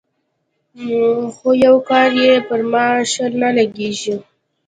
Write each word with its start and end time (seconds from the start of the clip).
خو 1.33 1.49
يو 1.65 1.75
کار 1.89 2.09
يې 2.23 2.33
پر 2.47 2.61
ما 2.71 2.85
ښه 3.11 3.25
نه 3.41 3.49
لګېږي. 3.57 4.15